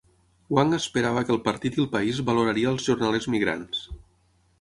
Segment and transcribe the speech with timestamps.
[0.59, 3.85] Wang esperava que el partit i el país valoraria els jornalers migrants.